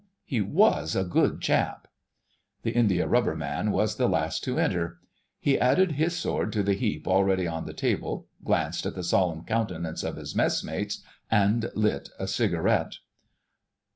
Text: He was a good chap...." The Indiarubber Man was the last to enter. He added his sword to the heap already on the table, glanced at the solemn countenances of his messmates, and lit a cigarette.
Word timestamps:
He 0.25 0.41
was 0.41 0.95
a 0.95 1.03
good 1.03 1.41
chap...." 1.41 1.87
The 2.63 2.71
Indiarubber 2.73 3.35
Man 3.37 3.69
was 3.69 3.97
the 3.97 4.09
last 4.09 4.43
to 4.45 4.57
enter. 4.57 4.97
He 5.39 5.59
added 5.59 5.91
his 5.91 6.17
sword 6.17 6.51
to 6.53 6.63
the 6.63 6.73
heap 6.73 7.07
already 7.07 7.45
on 7.45 7.67
the 7.67 7.73
table, 7.75 8.25
glanced 8.43 8.87
at 8.87 8.95
the 8.95 9.03
solemn 9.03 9.43
countenances 9.45 10.03
of 10.03 10.15
his 10.15 10.33
messmates, 10.35 11.03
and 11.29 11.69
lit 11.75 12.09
a 12.17 12.27
cigarette. 12.27 12.97